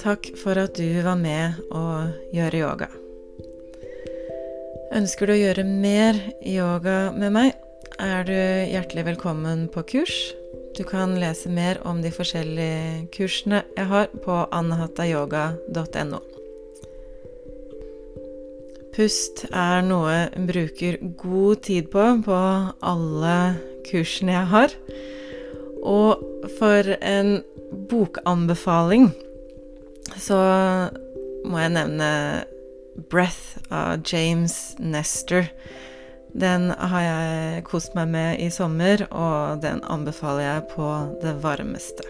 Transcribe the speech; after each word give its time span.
Takk 0.00 0.30
for 0.40 0.56
at 0.56 0.78
du 0.80 1.02
var 1.04 1.18
med 1.20 1.58
å 1.76 1.84
gjøre 2.32 2.60
yoga. 2.62 2.86
Ønsker 4.96 5.28
du 5.28 5.34
å 5.34 5.40
gjøre 5.42 5.64
mer 5.68 6.16
yoga 6.40 7.10
med 7.12 7.34
meg, 7.36 7.50
er 8.00 8.24
du 8.24 8.32
hjertelig 8.32 9.04
velkommen 9.10 9.66
på 9.68 9.84
kurs. 9.92 10.16
Du 10.72 10.86
kan 10.88 11.18
lese 11.20 11.52
mer 11.52 11.82
om 11.84 12.00
de 12.00 12.14
forskjellige 12.16 13.10
kursene 13.12 13.60
jeg 13.76 13.90
har 13.92 14.08
på 14.24 14.40
anahatayoga.no. 14.56 16.24
Pust 18.96 19.44
er 19.52 19.84
noe 19.84 20.16
jeg 20.16 20.48
bruker 20.48 21.02
god 21.20 21.66
tid 21.68 21.92
på 21.92 22.10
på 22.24 22.44
alle 22.80 23.38
kursene 23.92 24.38
jeg 24.38 24.54
har. 24.56 24.78
Og 25.84 26.24
for 26.56 26.96
en 27.04 27.42
bokanbefaling 27.92 29.12
så 30.20 30.38
må 31.48 31.60
jeg 31.62 31.74
nevne 31.74 32.10
'Breath' 33.10 33.72
av 33.72 34.04
James 34.04 34.76
Nestor. 34.78 35.48
Den 36.32 36.70
har 36.70 37.02
jeg 37.02 37.64
kost 37.66 37.94
meg 37.98 38.10
med 38.12 38.40
i 38.42 38.50
sommer, 38.54 39.02
og 39.10 39.62
den 39.64 39.82
anbefaler 39.82 40.44
jeg 40.46 40.66
på 40.74 40.88
det 41.22 41.34
varmeste. 41.42 42.06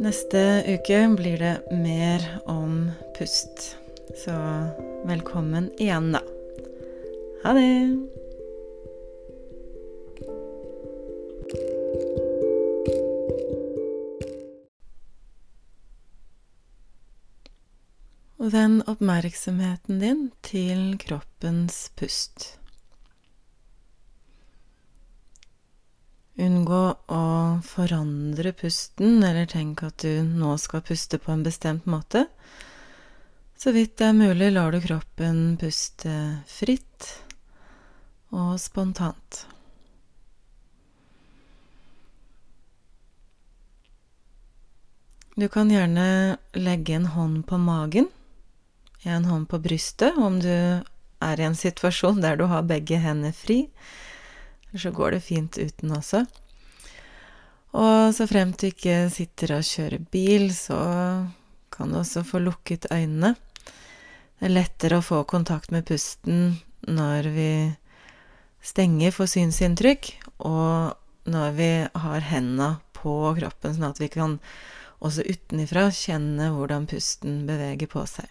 Neste 0.00 0.40
uke 0.68 1.02
blir 1.16 1.40
det 1.40 1.54
mer 1.72 2.24
om 2.46 2.90
pust. 3.18 3.76
Så 4.24 4.34
velkommen 5.08 5.70
igjen, 5.80 6.12
da. 6.12 6.20
Ha 7.44 7.56
det! 7.56 8.25
Og 18.46 18.52
vend 18.54 18.84
oppmerksomheten 18.86 19.96
din 19.98 20.20
til 20.46 20.92
kroppens 21.02 21.88
pust. 21.98 22.44
Unngå 26.38 26.82
å 27.10 27.24
forandre 27.66 28.52
pusten, 28.54 29.16
eller 29.26 29.48
tenk 29.50 29.82
at 29.82 30.04
du 30.04 30.22
nå 30.22 30.52
skal 30.62 30.84
puste 30.86 31.18
på 31.18 31.32
en 31.34 31.42
bestemt 31.42 31.88
måte. 31.90 32.28
Så 33.58 33.72
vidt 33.74 33.96
det 33.98 34.12
er 34.12 34.14
mulig, 34.14 34.52
lar 34.54 34.70
du 34.70 34.78
kroppen 34.84 35.56
puste 35.58 36.14
fritt 36.46 37.08
og 38.30 38.60
spontant. 38.62 39.40
Du 45.34 45.48
kan 45.50 45.74
gjerne 45.74 46.38
legge 46.54 46.94
en 47.00 47.10
hånd 47.16 47.42
på 47.50 47.58
magen 47.58 48.06
en 49.12 49.28
hånd 49.28 49.48
på 49.50 49.60
brystet 49.62 50.16
om 50.18 50.40
du 50.42 50.50
er 50.50 51.40
i 51.40 51.46
en 51.46 51.56
situasjon 51.56 52.20
der 52.22 52.36
du 52.38 52.46
har 52.50 52.66
begge 52.66 52.98
hender 53.00 53.32
fri. 53.34 53.66
Så 54.76 54.92
går 54.92 55.16
det 55.16 55.24
fint 55.24 55.56
uten 55.56 55.94
også. 55.96 56.26
Og 57.76 58.14
så 58.16 58.26
fremt 58.28 58.60
du 58.60 58.68
ikke 58.70 59.06
sitter 59.12 59.56
og 59.58 59.66
kjører 59.66 60.04
bil, 60.12 60.48
så 60.54 60.78
kan 61.72 61.92
du 61.92 62.00
også 62.00 62.24
få 62.24 62.40
lukket 62.44 62.88
øynene. 62.92 63.34
Det 64.36 64.48
er 64.48 64.52
lettere 64.52 65.00
å 65.00 65.04
få 65.04 65.22
kontakt 65.28 65.72
med 65.72 65.86
pusten 65.88 66.58
når 66.86 67.28
vi 67.32 67.50
stenger 68.64 69.12
for 69.14 69.30
synsinntrykk, 69.30 70.10
og 70.44 70.96
når 71.30 71.54
vi 71.56 71.70
har 71.86 72.26
hendene 72.30 72.76
på 72.96 73.14
kroppen, 73.38 73.76
sånn 73.76 73.90
at 73.90 74.00
vi 74.00 74.10
kan 74.12 74.38
også 75.04 75.24
utenifra 75.26 75.88
kjenne 75.94 76.50
hvordan 76.54 76.88
pusten 76.90 77.44
beveger 77.48 77.90
på 77.92 78.04
seg. 78.08 78.28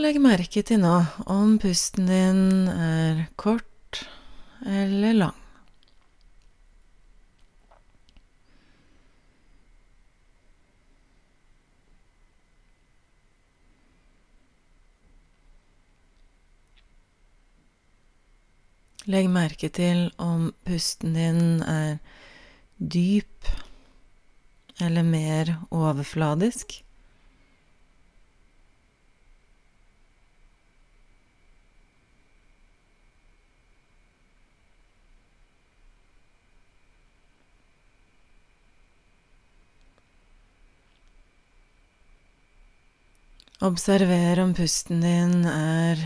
Og 0.00 0.06
legg 0.06 0.16
merke 0.24 0.62
til 0.64 0.78
nå 0.80 0.94
om 1.28 1.58
pusten 1.60 2.06
din 2.08 2.70
er 2.72 3.18
kort 3.36 3.98
eller 4.64 5.12
lang. 5.12 5.36
Legg 19.04 19.28
merke 19.28 19.68
til 19.68 20.06
om 20.16 20.48
pusten 20.64 21.12
din 21.20 21.60
er 21.60 21.98
dyp 22.80 23.52
eller 24.80 25.04
mer 25.04 25.58
overfladisk. 25.68 26.80
Observer 43.60 44.38
om 44.40 44.54
pusten 44.56 45.02
din 45.04 45.42
er 45.44 45.98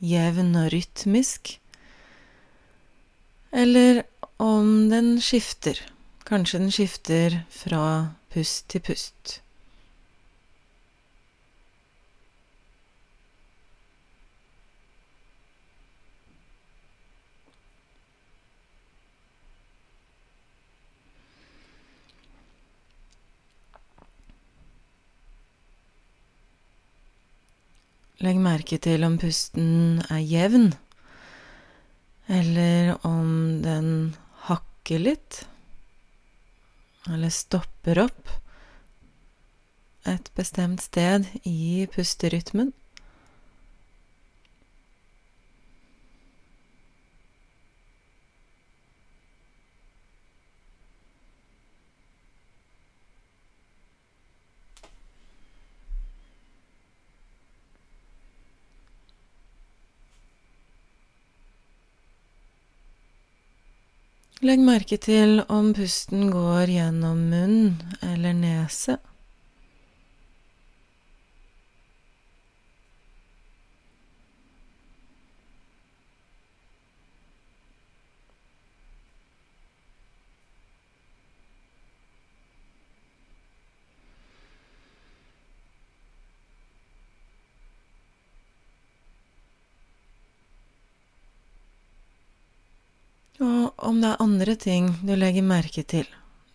jevn 0.00 0.54
og 0.56 0.70
rytmisk, 0.72 1.50
eller 3.52 4.00
om 4.40 4.88
den 4.88 5.18
skifter. 5.20 5.76
Kanskje 6.24 6.62
den 6.62 6.72
skifter 6.72 7.36
fra 7.52 7.82
pust 8.32 8.70
til 8.72 8.80
pust. 8.88 9.42
Legg 28.24 28.38
merke 28.40 28.78
til 28.80 29.04
om 29.04 29.18
pusten 29.20 30.00
er 30.08 30.22
jevn, 30.24 30.70
eller 32.32 32.94
om 33.04 33.60
den 33.60 33.90
hakker 34.48 35.02
litt, 35.02 35.42
eller 37.12 37.30
stopper 37.34 38.00
opp 38.06 38.32
et 40.06 40.30
bestemt 40.38 40.80
sted 40.86 41.26
i 41.44 41.84
pusterytmen. 41.92 42.72
Legg 64.44 64.60
merke 64.60 64.98
til 65.00 65.38
om 65.48 65.70
pusten 65.72 66.26
går 66.28 66.68
gjennom 66.68 67.22
munn 67.30 67.78
eller 68.04 68.34
nese. 68.36 68.98
Og 93.40 93.65
om 93.76 94.00
det 94.00 94.12
er 94.12 94.22
andre 94.24 94.56
ting 94.56 94.88
du 95.04 95.14
legger 95.16 95.44
merke 95.44 95.84
til, 95.84 96.06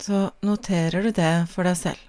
så 0.00 0.30
noterer 0.46 1.04
du 1.04 1.12
det 1.14 1.32
for 1.52 1.68
deg 1.68 1.76
selv. 1.78 2.08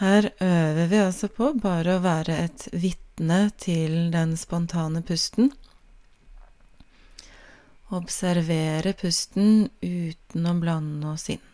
Her 0.00 0.30
øver 0.40 0.86
vi 0.88 1.00
altså 1.02 1.28
på 1.28 1.52
bare 1.60 1.98
å 1.98 2.04
være 2.04 2.38
et 2.46 2.66
vitne 2.72 3.50
til 3.60 4.08
den 4.14 4.32
spontane 4.40 5.02
pusten. 5.04 5.52
Observere 7.92 8.94
pusten 8.96 9.68
uten 9.82 10.46
å 10.48 10.56
blande 10.62 11.12
oss 11.12 11.28
inn. 11.34 11.49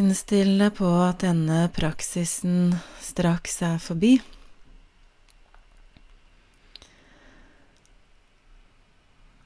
Innstill 0.00 0.54
deg 0.56 0.78
på 0.78 0.88
at 1.04 1.20
denne 1.20 1.66
praksisen 1.76 2.70
straks 3.04 3.58
er 3.66 3.76
forbi. 3.82 4.14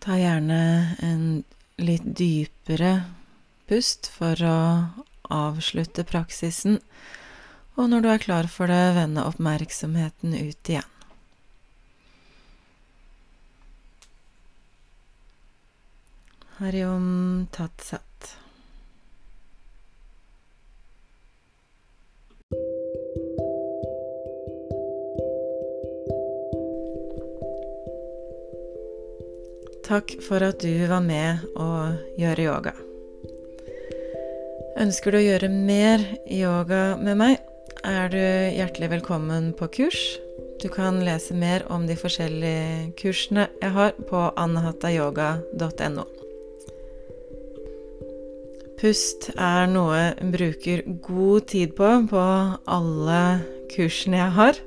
Ta 0.00 0.16
gjerne 0.16 0.60
en 1.04 1.26
litt 1.82 2.06
dypere 2.16 2.94
pust 3.68 4.08
for 4.14 4.40
å 4.40 4.58
avslutte 5.28 6.06
praksisen, 6.08 6.80
og 7.76 7.92
når 7.92 8.06
du 8.06 8.12
er 8.14 8.24
klar 8.24 8.48
for 8.48 8.72
det, 8.72 8.94
vende 8.96 9.28
oppmerksomheten 9.28 10.32
ut 10.32 10.72
igjen. 10.72 10.94
Harjom 16.58 17.08
tatsat. 17.52 18.07
Takk 29.88 30.18
for 30.20 30.44
at 30.44 30.60
du 30.60 30.84
var 30.84 31.00
med 31.00 31.46
å 31.56 31.66
gjøre 32.20 32.44
yoga. 32.44 32.74
Ønsker 34.84 35.14
du 35.14 35.16
å 35.16 35.22
gjøre 35.24 35.48
mer 35.48 36.04
yoga 36.28 36.98
med 37.00 37.16
meg, 37.16 37.38
er 37.88 38.12
du 38.12 38.20
hjertelig 38.20 38.90
velkommen 38.98 39.54
på 39.56 39.70
kurs. 39.78 40.02
Du 40.60 40.68
kan 40.68 41.00
lese 41.06 41.32
mer 41.32 41.64
om 41.72 41.88
de 41.88 41.96
forskjellige 41.96 42.92
kursene 43.00 43.48
jeg 43.62 43.72
har 43.78 43.96
på 44.12 44.26
anahatayoga.no. 44.36 46.04
Pust 48.78 49.32
er 49.40 49.72
noe 49.72 49.98
jeg 50.02 50.32
bruker 50.36 50.86
god 51.08 51.48
tid 51.48 51.72
på 51.80 51.94
på 52.12 52.24
alle 52.76 53.22
kursene 53.72 54.20
jeg 54.20 54.36
har. 54.36 54.64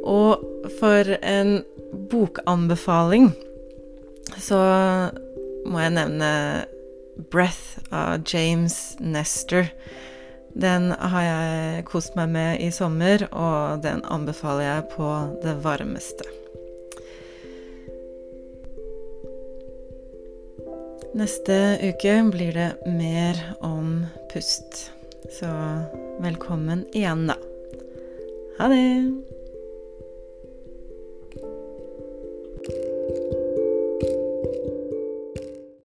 Og 0.00 0.70
for 0.80 1.18
en 1.20 1.58
bokanbefaling 2.08 3.34
så 4.40 4.60
må 5.66 5.80
jeg 5.82 5.94
nevne 5.96 6.30
Breath 7.30 7.78
av 7.94 8.24
James 8.26 8.96
Nestor. 9.00 9.68
Den 10.54 10.92
har 10.94 11.26
jeg 11.26 11.84
kost 11.90 12.14
meg 12.18 12.30
med 12.34 12.62
i 12.62 12.70
sommer, 12.74 13.26
og 13.34 13.82
den 13.82 14.04
anbefaler 14.06 14.68
jeg 14.68 14.88
på 14.94 15.10
det 15.42 15.56
varmeste. 15.64 16.26
Neste 21.14 21.78
uke 21.82 22.14
blir 22.34 22.56
det 22.56 22.70
mer 22.90 23.38
om 23.62 24.02
pust. 24.32 24.90
Så 25.30 25.50
velkommen 26.22 26.86
igjen, 26.92 27.28
da. 27.30 27.38
Ha 28.58 28.68
det! 28.70 28.88